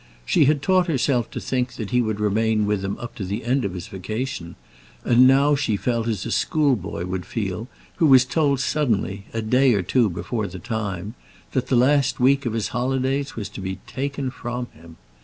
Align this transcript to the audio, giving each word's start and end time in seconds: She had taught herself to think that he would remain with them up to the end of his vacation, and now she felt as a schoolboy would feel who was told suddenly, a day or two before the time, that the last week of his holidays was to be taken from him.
She 0.25 0.45
had 0.45 0.63
taught 0.63 0.87
herself 0.87 1.29
to 1.29 1.39
think 1.39 1.73
that 1.73 1.91
he 1.91 2.01
would 2.01 2.19
remain 2.19 2.65
with 2.65 2.81
them 2.81 2.97
up 2.97 3.13
to 3.17 3.23
the 3.23 3.45
end 3.45 3.63
of 3.63 3.75
his 3.75 3.85
vacation, 3.87 4.55
and 5.05 5.27
now 5.27 5.53
she 5.53 5.77
felt 5.77 6.07
as 6.07 6.25
a 6.25 6.31
schoolboy 6.31 7.05
would 7.05 7.23
feel 7.23 7.67
who 7.97 8.07
was 8.07 8.25
told 8.25 8.59
suddenly, 8.59 9.25
a 9.31 9.43
day 9.43 9.75
or 9.75 9.83
two 9.83 10.09
before 10.09 10.47
the 10.47 10.57
time, 10.57 11.13
that 11.51 11.67
the 11.67 11.75
last 11.75 12.19
week 12.19 12.47
of 12.47 12.53
his 12.53 12.69
holidays 12.69 13.35
was 13.35 13.47
to 13.49 13.61
be 13.61 13.75
taken 13.85 14.31
from 14.31 14.65
him. 14.73 14.95